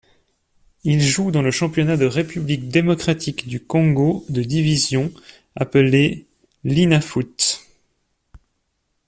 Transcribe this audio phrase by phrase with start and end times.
[0.83, 5.11] Il joue dans le championnat de République démocratique du Congo de division,
[5.55, 6.25] appelé
[6.63, 7.61] Linafoot.